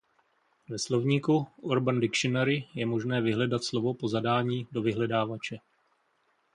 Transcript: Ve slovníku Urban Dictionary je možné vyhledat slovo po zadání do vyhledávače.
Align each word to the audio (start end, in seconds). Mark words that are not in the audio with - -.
Ve 0.69 0.79
slovníku 0.79 1.47
Urban 1.61 1.99
Dictionary 1.99 2.67
je 2.73 2.85
možné 2.85 3.21
vyhledat 3.21 3.63
slovo 3.63 3.93
po 3.93 4.07
zadání 4.07 4.67
do 4.71 4.81
vyhledávače. 4.81 5.57